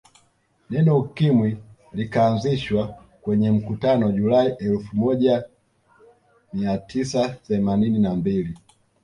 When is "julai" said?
4.11-4.51